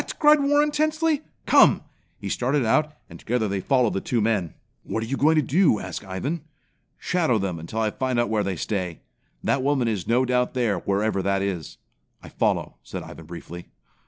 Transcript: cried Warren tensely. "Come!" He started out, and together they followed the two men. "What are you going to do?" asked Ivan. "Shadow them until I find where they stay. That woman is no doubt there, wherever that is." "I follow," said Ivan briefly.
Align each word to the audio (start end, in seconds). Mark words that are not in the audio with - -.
cried 0.17 0.39
Warren 0.39 0.71
tensely. 0.71 1.21
"Come!" 1.45 1.83
He 2.17 2.27
started 2.27 2.65
out, 2.65 2.91
and 3.07 3.19
together 3.19 3.47
they 3.47 3.59
followed 3.59 3.93
the 3.93 4.01
two 4.01 4.19
men. 4.19 4.55
"What 4.81 5.03
are 5.03 5.05
you 5.05 5.15
going 5.15 5.35
to 5.35 5.43
do?" 5.43 5.79
asked 5.79 6.03
Ivan. 6.03 6.41
"Shadow 6.97 7.37
them 7.37 7.59
until 7.59 7.81
I 7.81 7.91
find 7.91 8.17
where 8.27 8.43
they 8.43 8.55
stay. 8.55 9.01
That 9.43 9.61
woman 9.61 9.87
is 9.87 10.07
no 10.07 10.25
doubt 10.25 10.55
there, 10.55 10.79
wherever 10.79 11.21
that 11.21 11.43
is." 11.43 11.77
"I 12.23 12.29
follow," 12.29 12.77
said 12.81 13.03
Ivan 13.03 13.27
briefly. 13.27 13.67